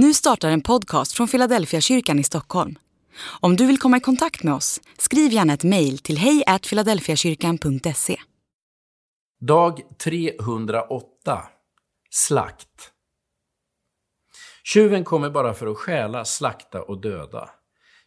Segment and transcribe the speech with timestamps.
[0.00, 2.78] Nu startar en podcast från Philadelphia kyrkan i Stockholm.
[3.40, 8.20] Om du vill komma i kontakt med oss, skriv gärna ett mejl till hejfiladelfiakyrkan.se.
[9.40, 11.42] Dag 308
[12.10, 12.92] Slakt
[14.64, 17.50] Tjuven kommer bara för att stjäla, slakta och döda.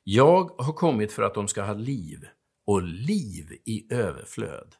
[0.04, 2.28] Jag har kommit för att de ska ha liv,
[2.66, 4.76] och liv i överflöd.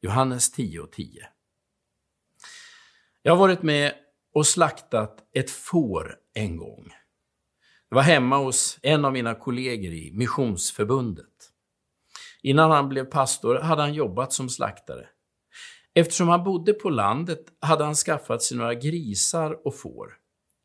[0.00, 1.28] Johannes 10.10 10.
[3.22, 3.94] Jag har varit med
[4.36, 6.84] och slaktat ett får en gång.
[7.88, 11.50] Det var hemma hos en av mina kollegor i Missionsförbundet.
[12.42, 15.08] Innan han blev pastor hade han jobbat som slaktare.
[15.94, 20.16] Eftersom han bodde på landet hade han skaffat sig några grisar och får.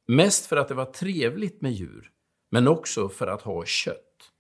[0.08, 2.12] Mest för att det var trevligt med djur,
[2.50, 4.32] men också för att ha kött.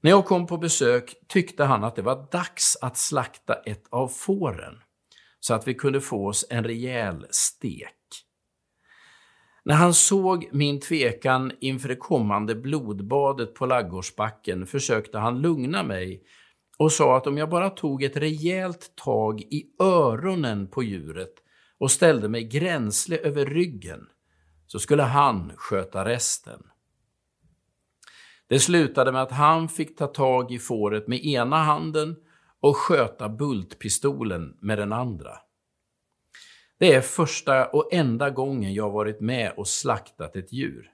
[0.00, 4.08] När jag kom på besök tyckte han att det var dags att slakta ett av
[4.08, 4.82] fåren,
[5.40, 8.03] så att vi kunde få oss en rejäl stek.
[9.64, 16.22] När han såg min tvekan inför det kommande blodbadet på laggårdsbacken försökte han lugna mig
[16.78, 21.34] och sa att om jag bara tog ett rejält tag i öronen på djuret
[21.78, 24.06] och ställde mig gränsle över ryggen
[24.66, 26.62] så skulle han sköta resten.
[28.48, 32.16] Det slutade med att han fick ta tag i fåret med ena handen
[32.60, 35.38] och sköta bultpistolen med den andra.
[36.78, 40.90] Det är första och enda gången jag varit med och slaktat ett djur.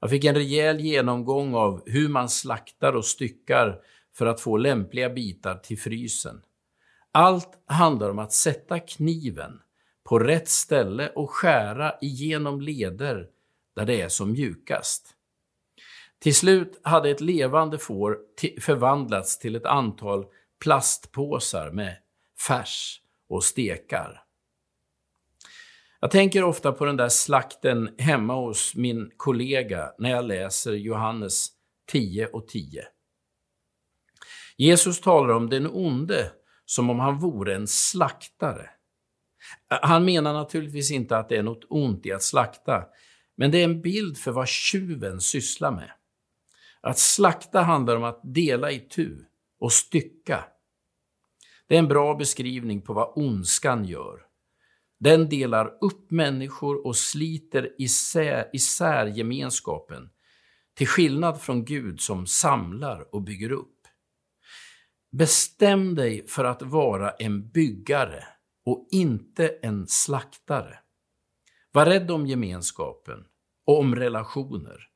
[0.00, 3.80] Jag fick en rejäl genomgång av hur man slaktar och styckar
[4.14, 6.42] för att få lämpliga bitar till frysen.
[7.12, 9.60] Allt handlar om att sätta kniven
[10.04, 13.28] på rätt ställe och skära igenom leder
[13.76, 15.08] där det är som mjukast.
[16.18, 18.18] Till slut hade ett levande får
[18.60, 20.24] förvandlats till ett antal
[20.62, 21.96] plastpåsar med
[22.48, 24.25] färs och stekar.
[26.00, 31.48] Jag tänker ofta på den där slakten hemma hos min kollega när jag läser Johannes
[31.86, 32.84] 10 och 10.
[34.56, 36.30] Jesus talar om den onde
[36.64, 38.70] som om han vore en slaktare.
[39.68, 42.84] Han menar naturligtvis inte att det är något ont i att slakta,
[43.36, 45.90] men det är en bild för vad tjuven sysslar med.
[46.80, 49.24] Att slakta handlar om att dela i tu
[49.60, 50.44] och stycka.
[51.66, 54.25] Det är en bra beskrivning på vad ondskan gör.
[54.98, 60.10] Den delar upp människor och sliter isär, isär gemenskapen,
[60.74, 63.72] till skillnad från Gud som samlar och bygger upp.
[65.12, 68.24] Bestäm dig för att vara en byggare
[68.64, 70.78] och inte en slaktare.
[71.72, 73.24] Var rädd om gemenskapen
[73.66, 74.88] och om relationer.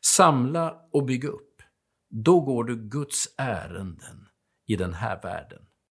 [0.00, 1.62] Samla och bygg upp.
[2.10, 4.28] Då går du Guds ärenden
[4.66, 5.62] i den här världen.